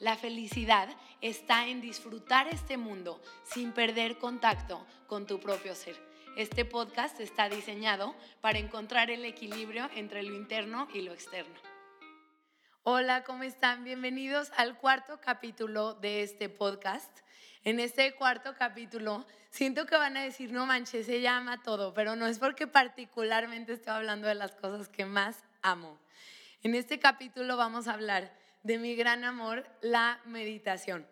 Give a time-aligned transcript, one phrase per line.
[0.00, 0.88] La felicidad
[1.20, 5.94] está en disfrutar este mundo sin perder contacto con tu propio ser.
[6.38, 11.54] Este podcast está diseñado para encontrar el equilibrio entre lo interno y lo externo.
[12.82, 13.84] Hola, ¿cómo están?
[13.84, 17.18] Bienvenidos al cuarto capítulo de este podcast.
[17.62, 22.16] En este cuarto capítulo siento que van a decir, no manches, se llama todo, pero
[22.16, 26.00] no es porque particularmente estoy hablando de las cosas que más amo.
[26.62, 31.06] En este capítulo vamos a hablar de mi gran amor, la meditación.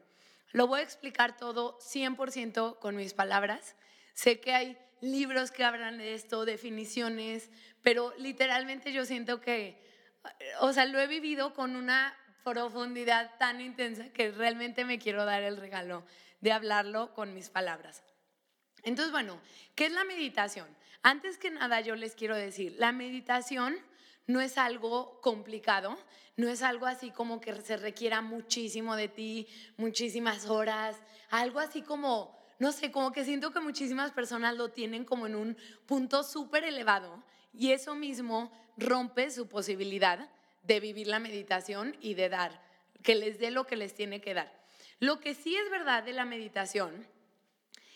[0.53, 3.77] Lo voy a explicar todo 100% con mis palabras.
[4.15, 7.51] Sé que hay libros que hablan de esto, definiciones,
[7.83, 9.81] pero literalmente yo siento que,
[10.61, 15.43] o sea, lo he vivido con una profundidad tan intensa que realmente me quiero dar
[15.43, 16.05] el regalo
[16.41, 18.03] de hablarlo con mis palabras.
[18.83, 19.41] Entonces, bueno,
[19.75, 20.67] ¿qué es la meditación?
[21.03, 23.79] Antes que nada yo les quiero decir, la meditación
[24.29, 25.99] no es algo complicado,
[26.37, 29.49] no es algo así como que se requiera muchísimo de ti,
[29.79, 30.97] muchísimas horas,
[31.31, 35.35] algo así como, no sé, como que siento que muchísimas personas lo tienen como en
[35.35, 35.57] un
[35.87, 40.29] punto súper elevado y eso mismo rompe su posibilidad
[40.63, 42.63] de vivir la meditación y de dar,
[43.03, 44.53] que les dé lo que les tiene que dar.
[45.01, 47.07] Lo que sí es verdad de la meditación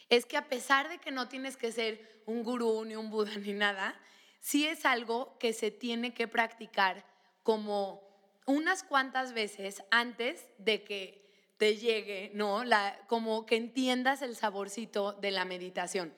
[0.09, 3.37] es que a pesar de que no tienes que ser un gurú ni un buda
[3.39, 3.95] ni nada,
[4.43, 7.07] sí es algo que se tiene que practicar
[7.43, 8.03] como
[8.45, 11.23] unas cuantas veces antes de que
[11.57, 12.65] te llegue, ¿no?
[12.65, 16.13] La, como que entiendas el saborcito de la meditación.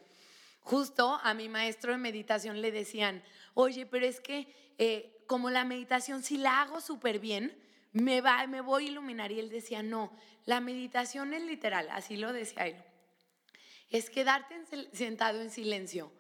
[0.61, 4.49] Justo a mi maestro de meditación le decían, oye, pero es que
[4.79, 7.55] eh, como la meditación, si la hago súper bien,
[7.93, 9.33] me, va, me voy a iluminar.
[9.33, 12.83] Y él decía, no, la meditación es literal, así lo decía él.
[13.91, 14.57] Es quedarte
[14.95, 16.11] sentado en silencio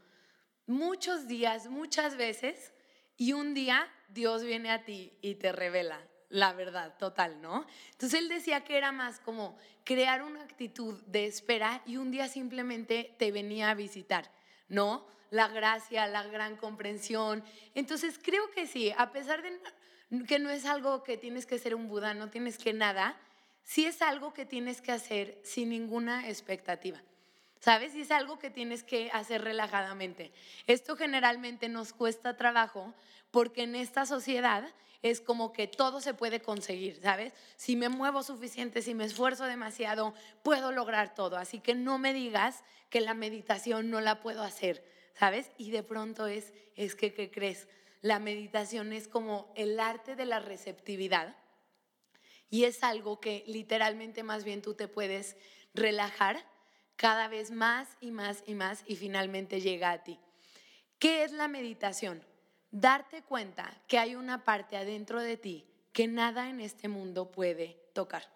[0.67, 2.73] muchos días, muchas veces,
[3.17, 7.65] y un día Dios viene a ti y te revela la verdad total, ¿no?
[7.93, 12.29] Entonces él decía que era más como crear una actitud de espera y un día
[12.29, 14.31] simplemente te venía a visitar,
[14.69, 15.07] ¿no?
[15.31, 17.45] La gracia, la gran comprensión.
[17.75, 19.61] Entonces creo que sí, a pesar de
[20.27, 23.17] que no es algo que tienes que ser un Buda, no tienes que nada,
[23.63, 27.01] sí es algo que tienes que hacer sin ninguna expectativa.
[27.65, 27.95] ¿Sabes?
[27.95, 30.33] Y es algo que tienes que hacer relajadamente.
[30.67, 32.93] Esto generalmente nos cuesta trabajo
[33.31, 34.69] porque en esta sociedad
[35.01, 37.33] es como que todo se puede conseguir, ¿sabes?
[37.57, 41.39] Si me muevo suficiente, si me esfuerzo demasiado, puedo lograr todo.
[41.39, 45.51] Así que no me digas que la meditación no la puedo hacer, ¿sabes?
[45.57, 47.67] Y de pronto es, es que, ¿qué crees?
[48.03, 51.35] La meditación es como el arte de la receptividad
[52.51, 55.39] y es algo que literalmente más bien tú te puedes
[55.73, 56.45] relajar
[56.97, 60.19] cada vez más y más y más y finalmente llega a ti.
[60.99, 62.25] ¿Qué es la meditación?
[62.71, 67.79] Darte cuenta que hay una parte adentro de ti que nada en este mundo puede
[67.93, 68.29] tocar.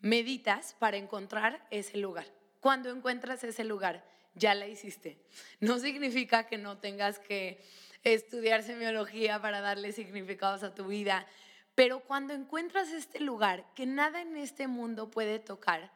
[0.00, 2.26] Meditas para encontrar ese lugar.
[2.60, 4.04] Cuando encuentras ese lugar,
[4.34, 5.18] ya la hiciste.
[5.60, 7.64] No significa que no tengas que
[8.04, 11.26] estudiar semiología para darle significados a tu vida,
[11.74, 15.90] pero cuando encuentras este lugar que nada en este mundo puede tocar,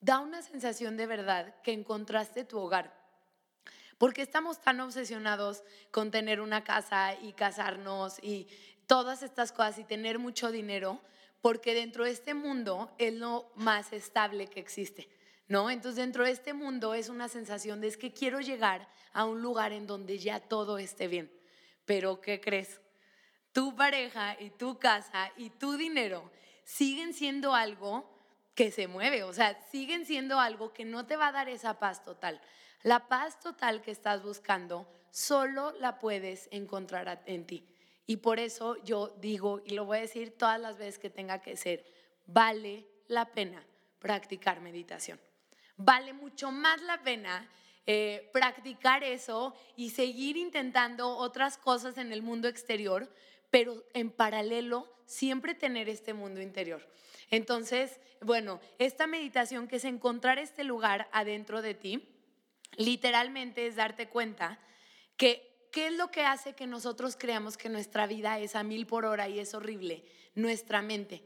[0.00, 2.96] da una sensación de verdad que encontraste tu hogar.
[3.98, 8.46] Porque estamos tan obsesionados con tener una casa y casarnos y
[8.86, 11.00] todas estas cosas y tener mucho dinero,
[11.40, 15.08] porque dentro de este mundo es lo más estable que existe,
[15.48, 15.70] ¿no?
[15.70, 19.42] Entonces dentro de este mundo es una sensación de es que quiero llegar a un
[19.42, 21.32] lugar en donde ya todo esté bien.
[21.84, 22.80] Pero ¿qué crees?
[23.52, 26.30] Tu pareja y tu casa y tu dinero
[26.64, 28.17] siguen siendo algo
[28.58, 31.78] que se mueve, o sea, siguen siendo algo que no te va a dar esa
[31.78, 32.40] paz total.
[32.82, 37.64] La paz total que estás buscando solo la puedes encontrar en ti.
[38.04, 41.40] Y por eso yo digo, y lo voy a decir todas las veces que tenga
[41.40, 41.84] que ser,
[42.26, 43.64] vale la pena
[44.00, 45.20] practicar meditación.
[45.76, 47.48] Vale mucho más la pena
[47.86, 53.08] eh, practicar eso y seguir intentando otras cosas en el mundo exterior,
[53.50, 56.86] pero en paralelo siempre tener este mundo interior.
[57.30, 62.08] Entonces, bueno, esta meditación que es encontrar este lugar adentro de ti,
[62.76, 64.58] literalmente es darte cuenta
[65.16, 68.86] que qué es lo que hace que nosotros creamos que nuestra vida es a mil
[68.86, 71.24] por hora y es horrible, nuestra mente.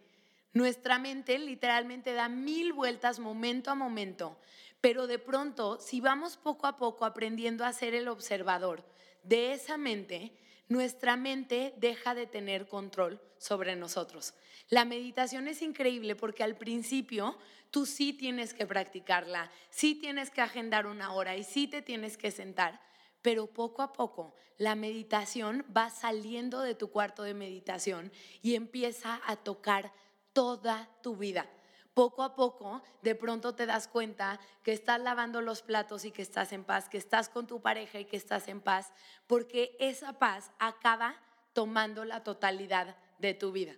[0.53, 4.39] Nuestra mente literalmente da mil vueltas momento a momento,
[4.81, 8.85] pero de pronto, si vamos poco a poco aprendiendo a ser el observador
[9.23, 10.33] de esa mente,
[10.69, 14.35] nuestra mente deja de tener control sobre nosotros.
[14.69, 17.37] La meditación es increíble porque al principio
[17.71, 22.17] tú sí tienes que practicarla, sí tienes que agendar una hora y sí te tienes
[22.17, 22.81] que sentar,
[23.21, 28.13] pero poco a poco la meditación va saliendo de tu cuarto de meditación
[28.43, 29.93] y empieza a tocar
[30.33, 31.51] toda tu vida.
[31.95, 36.23] Poco a poco, de pronto te das cuenta que estás lavando los platos y que
[36.23, 38.93] estás en paz, que estás con tu pareja y que estás en paz,
[39.27, 41.21] porque esa paz acaba
[41.53, 43.75] tomando la totalidad de tu vida.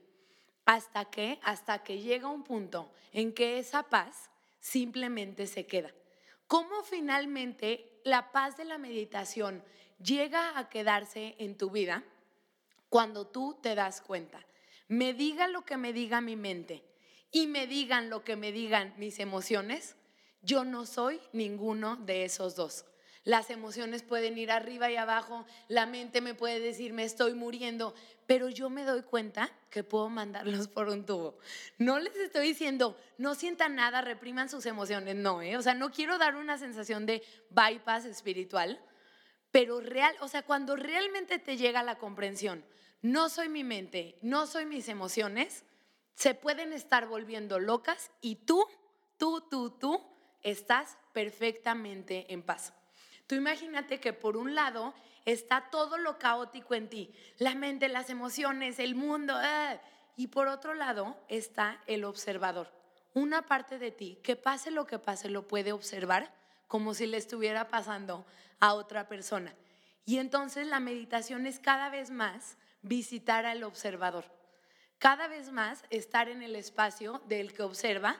[0.64, 4.31] Hasta que, hasta que llega un punto en que esa paz
[4.61, 5.93] simplemente se queda.
[6.46, 9.64] ¿Cómo finalmente la paz de la meditación
[10.00, 12.05] llega a quedarse en tu vida?
[12.88, 14.46] Cuando tú te das cuenta
[14.88, 16.84] me diga lo que me diga mi mente
[17.35, 19.97] y me digan lo que me digan mis emociones,
[20.43, 22.85] yo no soy ninguno de esos dos.
[23.25, 27.93] Las emociones pueden ir arriba y abajo, la mente me puede decir me estoy muriendo,
[28.29, 31.37] pero yo me doy cuenta que puedo mandarlos por un tubo.
[31.77, 35.57] No les estoy diciendo, no sientan nada, repriman sus emociones, no, ¿eh?
[35.57, 38.81] o sea, no quiero dar una sensación de bypass espiritual,
[39.51, 42.65] pero real, o sea, cuando realmente te llega la comprensión,
[43.03, 45.65] no soy mi mente, no soy mis emociones,
[46.14, 48.66] se pueden estar volviendo locas y tú,
[49.19, 50.00] tú, tú, tú
[50.43, 52.72] estás perfectamente en paz.
[53.26, 54.94] Tú imagínate que por un lado
[55.25, 59.81] está todo lo caótico en ti, la mente, las emociones, el mundo, ¡ah!
[60.16, 62.70] y por otro lado está el observador.
[63.14, 66.34] Una parte de ti que pase lo que pase lo puede observar
[66.69, 68.26] como si le estuviera pasando
[68.61, 69.55] a otra persona.
[70.05, 74.25] Y entonces la meditación es cada vez más visitar al observador.
[75.05, 78.19] Cada vez más estar en el espacio del que observa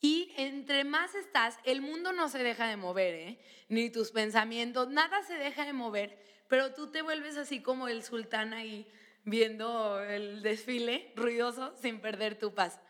[0.00, 3.38] y entre más estás, el mundo no se deja de mover, ¿eh?
[3.68, 6.18] ni tus pensamientos, nada se deja de mover,
[6.48, 8.90] pero tú te vuelves así como el sultán ahí
[9.24, 12.80] viendo el desfile ruidoso sin perder tu paz.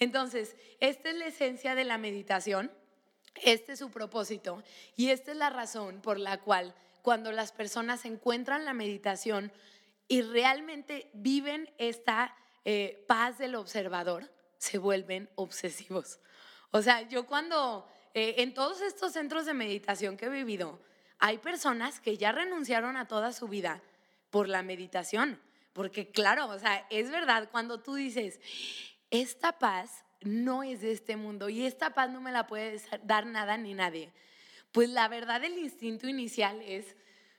[0.00, 2.72] Entonces, esta es la esencia de la meditación,
[3.44, 4.64] este es su propósito
[4.96, 9.52] y esta es la razón por la cual cuando las personas encuentran la meditación,
[10.08, 16.20] y realmente viven esta eh, paz del observador, se vuelven obsesivos.
[16.70, 20.80] O sea, yo cuando eh, en todos estos centros de meditación que he vivido,
[21.18, 23.82] hay personas que ya renunciaron a toda su vida
[24.30, 25.40] por la meditación.
[25.72, 28.40] Porque claro, o sea, es verdad cuando tú dices,
[29.10, 33.26] esta paz no es de este mundo y esta paz no me la puede dar
[33.26, 34.12] nada ni nadie.
[34.72, 36.96] Pues la verdad, el instinto inicial es,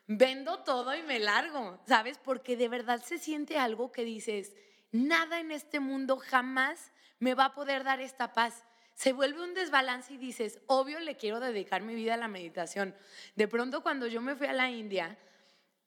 [0.07, 2.17] vendo todo y me largo, ¿sabes?
[2.17, 4.53] Porque de verdad se siente algo que dices,
[4.93, 8.63] nada en este mundo jamás me va a poder dar esta paz.
[8.93, 12.95] Se vuelve un desbalance y dices, obvio le quiero dedicar mi vida a la meditación.
[13.35, 15.17] De pronto cuando yo me fui a la India,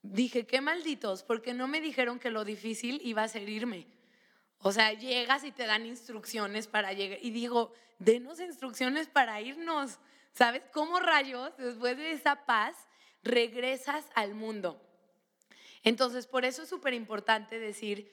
[0.03, 3.87] dije, qué malditos, porque no me dijeron que lo difícil iba a ser irme.
[4.58, 7.20] O sea, llegas y te dan instrucciones para llegar.
[7.23, 9.99] Y digo, denos instrucciones para irnos.
[10.32, 10.62] ¿Sabes?
[10.73, 12.76] ¿Cómo rayos, después de esa paz,
[13.26, 14.81] regresas al mundo.
[15.82, 18.11] Entonces, por eso es súper importante decir,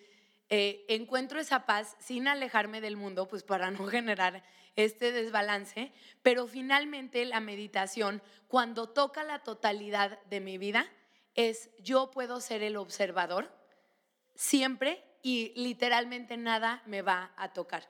[0.55, 4.43] eh, encuentro esa paz sin alejarme del mundo, pues para no generar
[4.75, 5.91] este desbalance,
[6.21, 10.87] pero finalmente la meditación, cuando toca la totalidad de mi vida,
[11.33, 13.51] es yo puedo ser el observador
[14.35, 17.89] siempre y literalmente nada me va a tocar.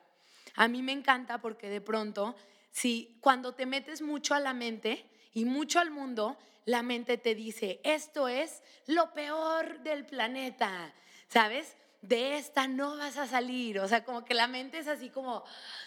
[0.55, 2.33] A mí me encanta porque de pronto,
[2.71, 7.35] si cuando te metes mucho a la mente y mucho al mundo, la mente te
[7.35, 10.93] dice, esto es lo peor del planeta,
[11.27, 11.75] ¿sabes?
[12.03, 13.79] De esta no vas a salir.
[13.79, 15.45] O sea, como que la mente es así como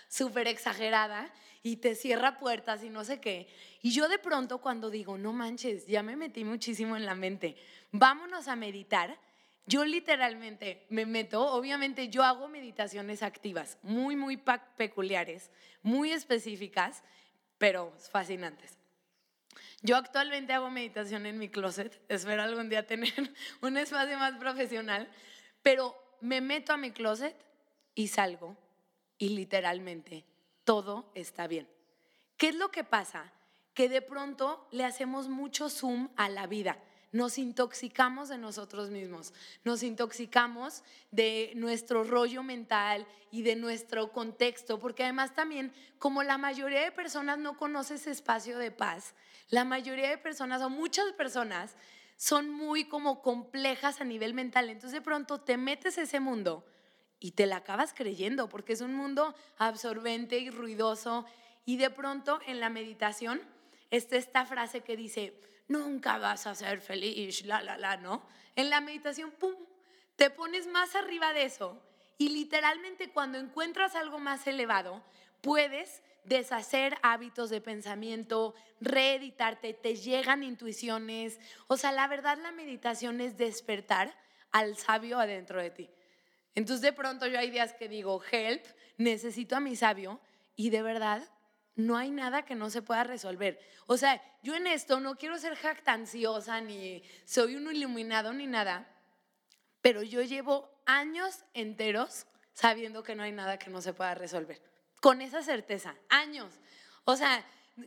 [0.09, 1.31] súper exagerada
[1.63, 3.49] y te cierra puertas y no sé qué.
[3.83, 7.57] Y yo de pronto cuando digo, no manches, ya me metí muchísimo en la mente,
[7.93, 9.19] vámonos a meditar.
[9.67, 14.41] Yo literalmente me meto, obviamente yo hago meditaciones activas, muy, muy
[14.77, 15.51] peculiares,
[15.83, 17.03] muy específicas,
[17.59, 18.79] pero fascinantes.
[19.83, 23.13] Yo actualmente hago meditación en mi closet, espero algún día tener
[23.61, 25.11] un espacio más profesional,
[25.63, 27.37] pero me meto a mi closet
[27.95, 28.57] y salgo
[29.19, 30.25] y literalmente
[30.65, 31.69] todo está bien.
[32.37, 33.33] ¿Qué es lo que pasa?
[33.75, 36.79] Que de pronto le hacemos mucho zoom a la vida
[37.17, 39.33] nos intoxicamos de nosotros mismos,
[39.65, 46.37] nos intoxicamos de nuestro rollo mental y de nuestro contexto, porque además también como la
[46.37, 49.15] mayoría de personas no conoce ese espacio de paz,
[49.49, 51.77] la mayoría de personas o muchas personas
[52.17, 56.65] son muy como complejas a nivel mental, entonces de pronto te metes ese mundo
[57.21, 61.27] y te la acabas creyendo porque es un mundo absorbente y ruidoso.
[61.65, 63.41] Y de pronto en la meditación
[63.91, 68.23] está esta frase que dice, nunca vas a ser feliz, la, la, la, ¿no?
[68.55, 69.55] En la meditación, ¡pum!,
[70.17, 71.83] te pones más arriba de eso
[72.19, 75.03] y literalmente cuando encuentras algo más elevado,
[75.43, 81.39] puedes deshacer hábitos de pensamiento, reeditarte, te llegan intuiciones.
[81.67, 84.15] O sea, la verdad la meditación es despertar
[84.53, 85.91] al sabio adentro de ti.
[86.55, 88.65] Entonces de pronto yo hay días que digo, help,
[88.97, 90.21] necesito a mi sabio
[90.55, 91.23] y de verdad
[91.75, 93.61] no hay nada que no se pueda resolver.
[93.87, 98.89] O sea, yo en esto no quiero ser jactanciosa ni soy un iluminado ni nada,
[99.83, 104.63] pero yo llevo años enteros sabiendo que no hay nada que no se pueda resolver.
[105.01, 106.53] Con esa certeza, años.
[107.05, 107.45] O sea,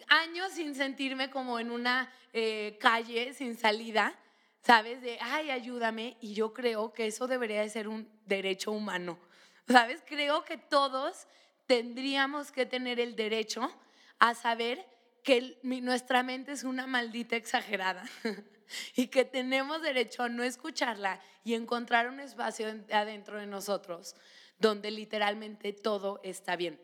[0.07, 4.15] años sin sentirme como en una eh, calle sin salida,
[4.61, 5.01] ¿sabes?
[5.01, 6.17] De, ay, ayúdame.
[6.21, 9.19] Y yo creo que eso debería de ser un derecho humano.
[9.67, 10.01] ¿Sabes?
[10.07, 11.27] Creo que todos
[11.67, 13.71] tendríamos que tener el derecho
[14.17, 14.85] a saber
[15.23, 18.03] que nuestra mente es una maldita exagerada
[18.95, 24.15] y que tenemos derecho a no escucharla y encontrar un espacio adentro de nosotros
[24.57, 26.79] donde literalmente todo está bien.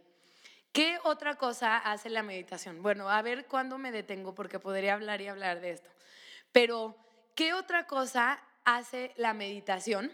[0.76, 2.82] ¿Qué otra cosa hace la meditación?
[2.82, 5.90] Bueno, a ver cuándo me detengo porque podría hablar y hablar de esto.
[6.52, 6.98] Pero,
[7.34, 10.12] ¿qué otra cosa hace la meditación?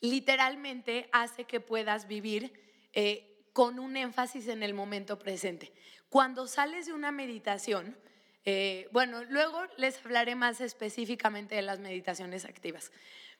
[0.00, 2.54] Literalmente hace que puedas vivir
[2.94, 5.74] eh, con un énfasis en el momento presente.
[6.08, 7.98] Cuando sales de una meditación,
[8.46, 12.92] eh, bueno, luego les hablaré más específicamente de las meditaciones activas,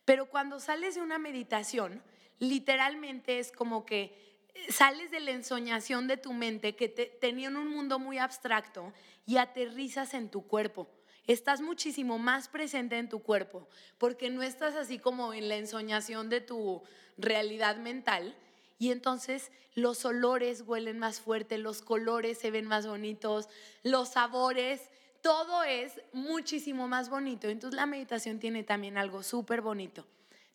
[0.04, 2.02] pero cuando sales de una meditación,
[2.38, 4.29] literalmente es como que
[4.68, 8.92] sales de la ensoñación de tu mente que te, tenía un mundo muy abstracto
[9.26, 10.88] y aterrizas en tu cuerpo.
[11.26, 16.28] Estás muchísimo más presente en tu cuerpo porque no estás así como en la ensoñación
[16.28, 16.82] de tu
[17.18, 18.34] realidad mental,
[18.80, 23.50] y entonces los olores huelen más fuerte, los colores se ven más bonitos,
[23.82, 24.80] los sabores,
[25.20, 27.48] todo es muchísimo más bonito.
[27.48, 30.06] Entonces la meditación tiene también algo súper bonito.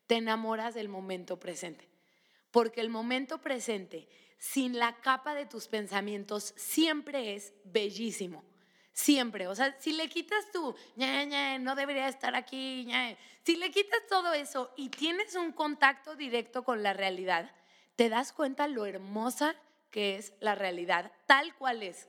[0.08, 1.86] Te enamoras del momento presente.
[2.56, 4.08] Porque el momento presente,
[4.38, 8.46] sin la capa de tus pensamientos, siempre es bellísimo.
[8.94, 9.46] Siempre.
[9.46, 12.90] O sea, si le quitas tú, no debería estar aquí,
[13.42, 17.54] si le quitas todo eso y tienes un contacto directo con la realidad,
[17.94, 19.54] te das cuenta lo hermosa
[19.90, 22.08] que es la realidad, tal cual es.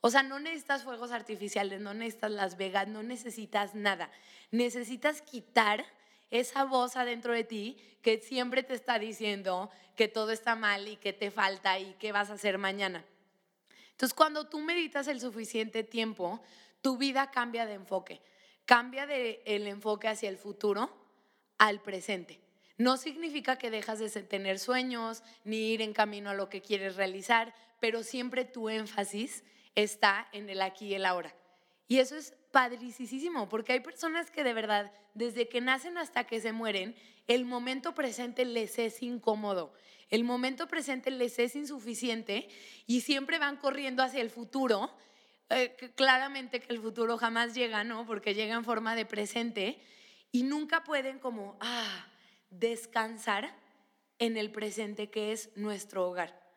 [0.00, 4.12] O sea, no necesitas fuegos artificiales, no necesitas Las Vegas, no necesitas nada.
[4.52, 5.84] Necesitas quitar
[6.30, 10.96] esa voz adentro de ti que siempre te está diciendo que todo está mal y
[10.96, 13.04] que te falta y qué vas a hacer mañana.
[13.90, 16.40] Entonces, cuando tú meditas el suficiente tiempo,
[16.82, 18.20] tu vida cambia de enfoque.
[18.64, 20.90] Cambia del el enfoque hacia el futuro
[21.58, 22.38] al presente.
[22.76, 26.94] No significa que dejas de tener sueños ni ir en camino a lo que quieres
[26.94, 29.42] realizar, pero siempre tu énfasis
[29.74, 31.34] está en el aquí y el ahora.
[31.88, 36.40] Y eso es padricísimo, porque hay personas que de verdad, desde que nacen hasta que
[36.40, 36.94] se mueren,
[37.26, 39.72] el momento presente les es incómodo,
[40.10, 42.48] el momento presente les es insuficiente
[42.86, 44.90] y siempre van corriendo hacia el futuro.
[45.50, 48.06] Eh, claramente que el futuro jamás llega, ¿no?
[48.06, 49.78] Porque llega en forma de presente
[50.32, 52.06] y nunca pueden como, ah,
[52.50, 53.54] descansar
[54.18, 56.48] en el presente que es nuestro hogar.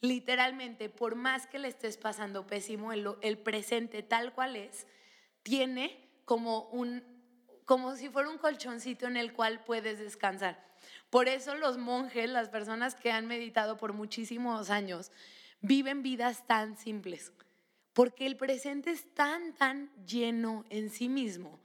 [0.00, 4.86] Literalmente, por más que le estés pasando pésimo, el, presente tal cual es,
[5.42, 7.02] tiene como un,
[7.64, 10.62] como si fuera un colchoncito en el cual puedes descansar.
[11.10, 15.10] Por eso los monjes, las personas que han meditado por muchísimos años,
[15.60, 17.32] viven vidas tan simples,
[17.92, 21.60] porque el presente es tan, tan lleno en sí mismo,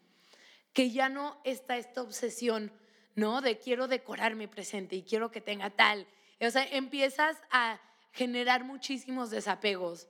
[0.74, 2.72] que ya no está esta obsesión
[3.18, 3.42] ¿no?
[3.42, 6.06] De quiero decorar mi presente y quiero que tenga tal.
[6.40, 7.82] O sea, empiezas a
[8.14, 10.08] generar muchísimos desapegos.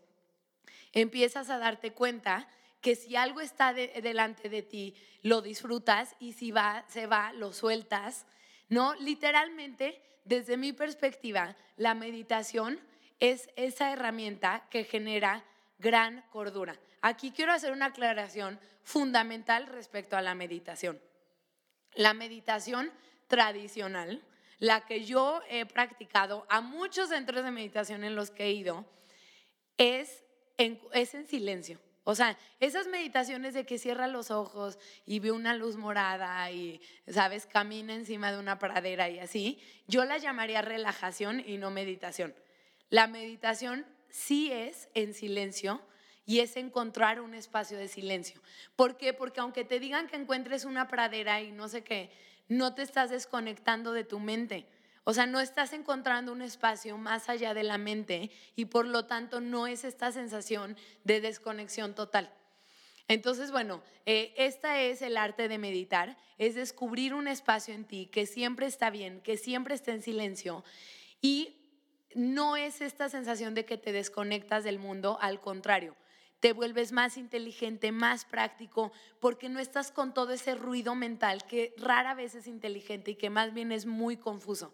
[0.91, 2.49] Empiezas a darte cuenta
[2.81, 7.53] que si algo está delante de ti, lo disfrutas y si va, se va, lo
[7.53, 8.25] sueltas.
[8.69, 12.79] No, literalmente, desde mi perspectiva, la meditación
[13.19, 15.43] es esa herramienta que genera
[15.79, 16.79] gran cordura.
[17.01, 20.99] Aquí quiero hacer una aclaración fundamental respecto a la meditación.
[21.93, 22.91] La meditación
[23.27, 24.23] tradicional,
[24.59, 28.85] la que yo he practicado a muchos centros de meditación en los que he ido,
[29.77, 30.23] es
[30.57, 31.79] en, es en silencio.
[32.09, 36.79] O sea, esas meditaciones de que cierra los ojos y ve una luz morada y,
[37.05, 42.33] ¿sabes?, camina encima de una pradera y así, yo la llamaría relajación y no meditación.
[42.89, 45.81] La meditación sí es en silencio,
[46.25, 48.41] y es encontrar un espacio de silencio.
[48.77, 49.13] ¿Por qué?
[49.13, 52.09] Porque aunque te digan que encuentres una pradera y no sé qué,
[52.47, 54.65] no te estás desconectando de tu mente.
[55.09, 59.05] O sea, no estás encontrando un espacio más allá de la mente y por lo
[59.05, 62.29] tanto no es esta sensación de desconexión total.
[63.07, 68.07] Entonces, bueno, eh, esta es el arte de meditar, es descubrir un espacio en ti
[68.07, 70.65] que siempre está bien, que siempre está en silencio
[71.21, 71.55] y
[72.13, 75.95] no es esta sensación de que te desconectas del mundo, al contrario,
[76.39, 81.73] te vuelves más inteligente, más práctico, porque no estás con todo ese ruido mental que
[81.77, 84.73] rara vez es inteligente y que más bien es muy confuso.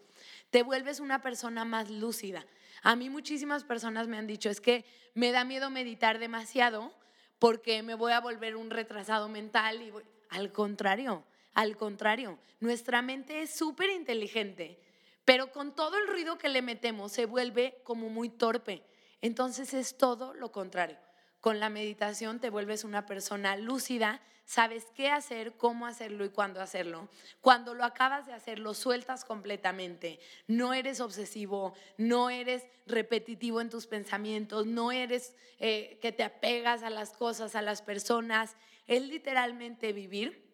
[0.50, 2.46] Te vuelves una persona más lúcida.
[2.82, 6.92] A mí muchísimas personas me han dicho, es que me da miedo meditar demasiado
[7.40, 9.92] porque me voy a volver un retrasado mental y
[10.30, 14.80] al contrario, al contrario, nuestra mente es súper inteligente,
[15.24, 18.84] pero con todo el ruido que le metemos se vuelve como muy torpe.
[19.22, 20.98] Entonces es todo lo contrario.
[21.44, 26.62] Con la meditación te vuelves una persona lúcida, sabes qué hacer, cómo hacerlo y cuándo
[26.62, 27.10] hacerlo.
[27.42, 30.22] Cuando lo acabas de hacer, lo sueltas completamente.
[30.48, 36.82] No eres obsesivo, no eres repetitivo en tus pensamientos, no eres eh, que te apegas
[36.82, 38.56] a las cosas, a las personas.
[38.88, 40.50] Es literalmente vivir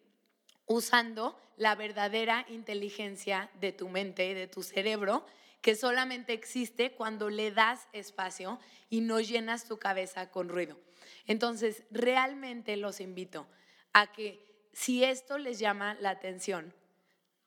[0.66, 5.24] usando la verdadera inteligencia de tu mente, de tu cerebro,
[5.60, 10.78] que solamente existe cuando le das espacio y no llenas tu cabeza con ruido.
[11.26, 13.46] Entonces, realmente los invito
[13.92, 16.74] a que si esto les llama la atención,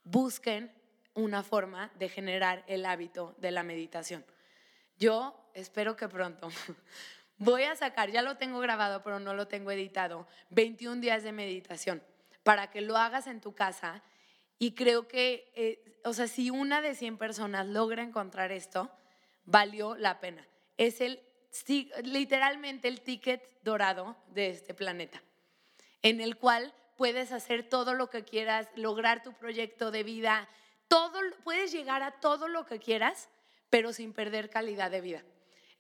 [0.04, 0.72] busquen
[1.14, 4.26] una forma de generar el hábito de la meditación.
[4.98, 6.50] Yo espero que pronto
[7.38, 11.32] voy a sacar, ya lo tengo grabado, pero no lo tengo editado, 21 días de
[11.32, 12.04] meditación
[12.44, 14.04] para que lo hagas en tu casa
[14.64, 18.90] y creo que, eh, o sea, si una de 100 personas logra encontrar esto,
[19.44, 20.48] valió la pena.
[20.78, 21.22] Es el,
[22.02, 25.22] literalmente el ticket dorado de este planeta,
[26.02, 30.48] en el cual puedes hacer todo lo que quieras, lograr tu proyecto de vida,
[30.88, 33.28] todo, puedes llegar a todo lo que quieras,
[33.70, 35.26] pero sin perder calidad de vida.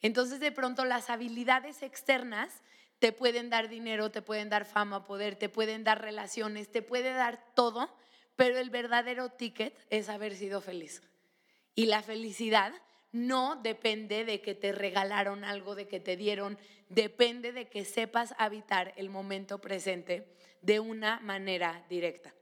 [0.01, 2.61] Entonces, de pronto, las habilidades externas
[2.99, 7.13] te pueden dar dinero, te pueden dar fama, poder, te pueden dar relaciones, te puede
[7.13, 7.89] dar todo,
[8.35, 11.01] pero el verdadero ticket es haber sido feliz.
[11.75, 12.73] Y la felicidad
[13.11, 16.57] no depende de que te regalaron algo, de que te dieron,
[16.89, 20.27] depende de que sepas habitar el momento presente
[20.61, 22.33] de una manera directa.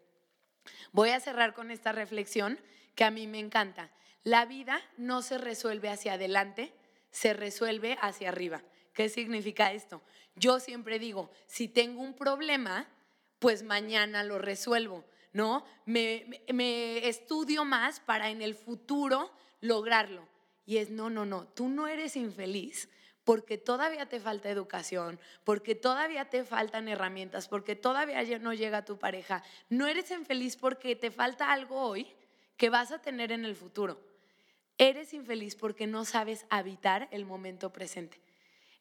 [0.91, 2.59] Voy a cerrar con esta reflexión
[2.95, 3.91] que a mí me encanta.
[4.23, 6.73] La vida no se resuelve hacia adelante,
[7.11, 8.61] se resuelve hacia arriba.
[8.93, 10.01] ¿Qué significa esto?
[10.35, 12.87] Yo siempre digo, si tengo un problema,
[13.39, 15.03] pues mañana lo resuelvo.
[15.33, 15.65] ¿No?
[15.85, 20.27] Me, me, estudio más para en el futuro lograrlo.
[20.65, 22.89] Y es, no, no, no, tú no eres infeliz
[23.23, 28.97] porque todavía te falta educación, porque todavía te faltan herramientas, porque todavía no llega tu
[28.97, 29.43] pareja.
[29.69, 32.07] No eres infeliz porque te falta algo hoy
[32.57, 34.01] que vas a tener en el futuro.
[34.77, 38.19] Eres infeliz porque no sabes habitar el momento presente.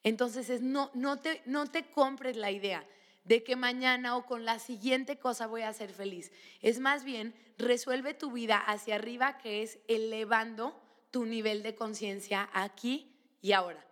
[0.02, 2.86] Entonces es, no, no, te, no te compres la idea
[3.24, 6.32] de que mañana o con la siguiente cosa voy a ser feliz.
[6.60, 10.80] Es más bien, resuelve tu vida hacia arriba, que es elevando
[11.10, 13.86] tu nivel de conciencia aquí y ahora.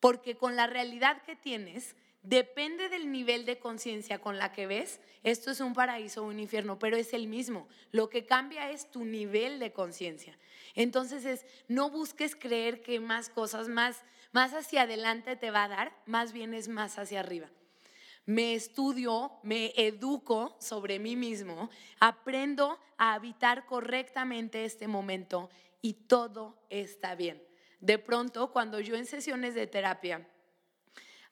[0.00, 5.00] Porque con la realidad que tienes, depende del nivel de conciencia con la que ves,
[5.22, 7.68] esto es un paraíso o un infierno, pero es el mismo.
[7.90, 10.38] Lo que cambia es tu nivel de conciencia.
[10.74, 15.68] Entonces es, no busques creer que más cosas, más, más hacia adelante te va a
[15.68, 17.50] dar, más bien es más hacia arriba
[18.28, 25.48] me estudio, me educo sobre mí mismo, aprendo a habitar correctamente este momento
[25.80, 27.42] y todo está bien.
[27.80, 30.28] De pronto, cuando yo en sesiones de terapia,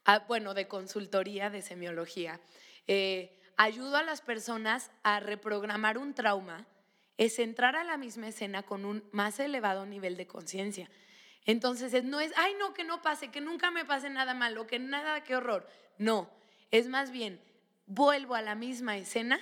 [0.07, 2.41] ah, bueno, de consultoría de semiología,
[2.87, 6.67] eh, ayudo a las personas a reprogramar un trauma,
[7.19, 10.89] es entrar a la misma escena con un más elevado nivel de conciencia.
[11.45, 14.79] Entonces, no es, ay, no, que no pase, que nunca me pase nada malo, que
[14.79, 15.69] nada, qué horror.
[15.99, 16.31] No,
[16.71, 17.41] es más bien,
[17.87, 19.41] vuelvo a la misma escena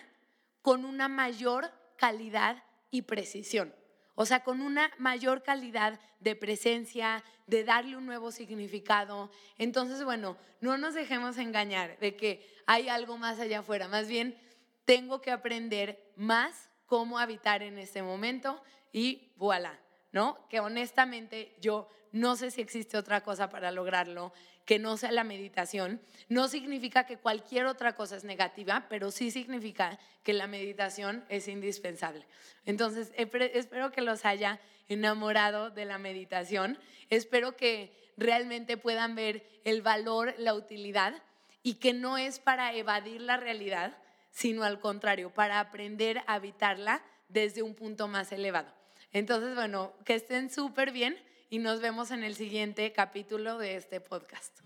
[0.62, 3.74] con una mayor calidad y precisión.
[4.14, 9.30] O sea, con una mayor calidad de presencia, de darle un nuevo significado.
[9.58, 13.88] Entonces, bueno, no nos dejemos engañar de que hay algo más allá afuera.
[13.88, 14.38] Más bien,
[14.84, 19.78] tengo que aprender más cómo habitar en este momento y voilà,
[20.12, 20.46] ¿no?
[20.48, 24.32] Que honestamente yo no sé si existe otra cosa para lograrlo
[24.64, 26.00] que no sea la meditación.
[26.28, 31.48] No significa que cualquier otra cosa es negativa, pero sí significa que la meditación es
[31.48, 32.26] indispensable.
[32.64, 36.78] Entonces, espero que los haya enamorado de la meditación.
[37.10, 41.22] Espero que realmente puedan ver el valor, la utilidad
[41.62, 43.96] y que no es para evadir la realidad,
[44.30, 48.72] sino al contrario, para aprender a habitarla desde un punto más elevado.
[49.12, 51.16] Entonces, bueno, que estén súper bien
[51.54, 54.58] y nos vemos en el siguiente capítulo de este podcast.